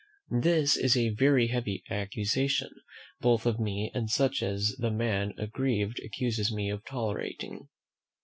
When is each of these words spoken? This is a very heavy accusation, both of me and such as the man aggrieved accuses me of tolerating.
This 0.41 0.77
is 0.77 0.97
a 0.97 1.13
very 1.13 1.49
heavy 1.49 1.83
accusation, 1.91 2.71
both 3.19 3.45
of 3.45 3.59
me 3.59 3.91
and 3.93 4.09
such 4.09 4.41
as 4.41 4.75
the 4.79 4.89
man 4.89 5.35
aggrieved 5.37 6.01
accuses 6.03 6.51
me 6.51 6.71
of 6.71 6.83
tolerating. 6.85 7.69